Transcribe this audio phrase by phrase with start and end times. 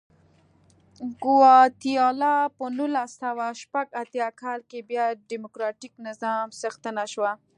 [1.23, 7.31] ګواتیلا په نولس سوه شپږ اتیا کال کې بیا ډیموکراتیک نظام څښتنه شوه.